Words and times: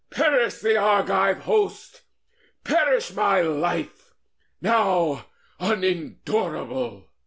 Perish 0.09 0.61
the 0.61 0.77
Argive 0.77 1.43
host, 1.43 2.01
perish 2.63 3.13
my 3.13 3.41
life, 3.41 4.15
Now 4.59 5.27
unendurable! 5.59 7.07